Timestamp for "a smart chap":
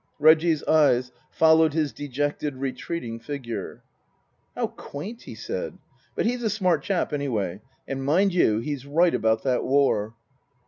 6.41-7.13